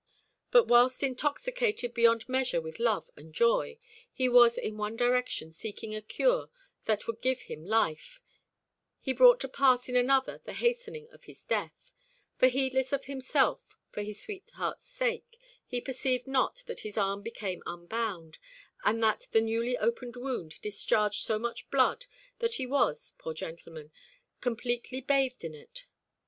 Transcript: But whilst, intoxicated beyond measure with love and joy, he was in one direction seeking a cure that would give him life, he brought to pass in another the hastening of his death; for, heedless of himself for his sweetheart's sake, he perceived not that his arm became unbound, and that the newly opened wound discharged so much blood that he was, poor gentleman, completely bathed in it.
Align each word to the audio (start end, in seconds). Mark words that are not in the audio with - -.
But 0.49 0.67
whilst, 0.67 1.03
intoxicated 1.03 1.93
beyond 1.93 2.27
measure 2.27 2.59
with 2.59 2.79
love 2.79 3.11
and 3.15 3.31
joy, 3.31 3.77
he 4.11 4.27
was 4.27 4.57
in 4.57 4.75
one 4.75 4.95
direction 4.95 5.51
seeking 5.51 5.93
a 5.93 6.01
cure 6.01 6.49
that 6.85 7.05
would 7.05 7.21
give 7.21 7.41
him 7.41 7.63
life, 7.63 8.19
he 8.99 9.13
brought 9.13 9.39
to 9.41 9.47
pass 9.47 9.87
in 9.87 9.95
another 9.95 10.41
the 10.43 10.53
hastening 10.53 11.07
of 11.11 11.25
his 11.25 11.43
death; 11.43 11.93
for, 12.35 12.47
heedless 12.47 12.91
of 12.91 13.05
himself 13.05 13.77
for 13.91 14.01
his 14.01 14.19
sweetheart's 14.19 14.85
sake, 14.85 15.37
he 15.67 15.79
perceived 15.79 16.25
not 16.25 16.63
that 16.65 16.79
his 16.79 16.97
arm 16.97 17.21
became 17.21 17.61
unbound, 17.67 18.39
and 18.83 19.03
that 19.03 19.27
the 19.33 19.39
newly 19.39 19.77
opened 19.77 20.15
wound 20.15 20.59
discharged 20.63 21.21
so 21.21 21.37
much 21.37 21.69
blood 21.69 22.07
that 22.39 22.55
he 22.55 22.65
was, 22.65 23.13
poor 23.19 23.35
gentleman, 23.35 23.91
completely 24.39 24.99
bathed 24.99 25.43
in 25.43 25.53
it. 25.53 25.85